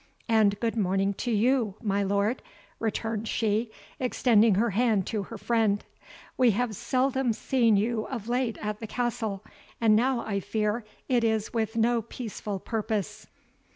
[0.27, 2.41] "And good morning to you, my lord,"
[2.79, 3.69] returned she,
[3.99, 5.85] extending her hand to her friend;
[6.37, 9.43] "we have seldom seen you of late at the castle,
[9.79, 13.27] and now I fear it is with no peaceful purpose."